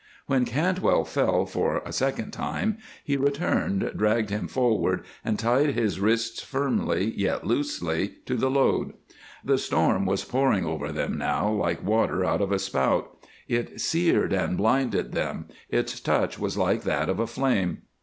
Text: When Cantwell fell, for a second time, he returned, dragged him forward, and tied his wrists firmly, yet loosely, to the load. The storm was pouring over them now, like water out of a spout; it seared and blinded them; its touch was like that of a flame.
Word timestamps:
When 0.25 0.45
Cantwell 0.45 1.05
fell, 1.05 1.45
for 1.45 1.83
a 1.85 1.93
second 1.93 2.31
time, 2.31 2.79
he 3.03 3.17
returned, 3.17 3.91
dragged 3.95 4.31
him 4.31 4.47
forward, 4.47 5.03
and 5.23 5.37
tied 5.37 5.75
his 5.75 5.99
wrists 5.99 6.41
firmly, 6.41 7.13
yet 7.15 7.45
loosely, 7.45 8.15
to 8.25 8.35
the 8.35 8.49
load. 8.49 8.93
The 9.45 9.59
storm 9.59 10.07
was 10.07 10.25
pouring 10.25 10.65
over 10.65 10.91
them 10.91 11.19
now, 11.19 11.51
like 11.51 11.83
water 11.85 12.25
out 12.25 12.41
of 12.41 12.51
a 12.51 12.57
spout; 12.57 13.15
it 13.47 13.79
seared 13.79 14.33
and 14.33 14.57
blinded 14.57 15.11
them; 15.11 15.45
its 15.69 15.99
touch 15.99 16.39
was 16.39 16.57
like 16.57 16.81
that 16.81 17.07
of 17.07 17.19
a 17.19 17.27
flame. 17.27 17.83